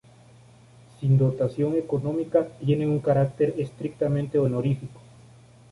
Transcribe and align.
Sin 0.99 1.19
dotación 1.19 1.75
económica, 1.75 2.47
tiene 2.65 2.87
un 2.87 3.01
carácter 3.01 3.53
estrictamente 3.59 4.39
honorífico. 4.39 4.99